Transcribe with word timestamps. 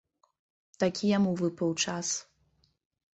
Такі 0.83 1.05
яму 1.17 1.33
выпаў 1.41 1.69
час. 1.83 2.07